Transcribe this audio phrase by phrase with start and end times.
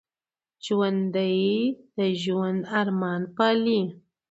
[0.65, 1.41] ژوندي
[1.97, 3.81] د ژوند ارمان پالي